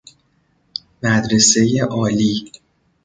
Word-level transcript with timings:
مدرسۀ 1.03 1.67
عالی 1.91 2.33